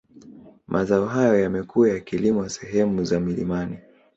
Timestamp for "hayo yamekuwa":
1.05-1.89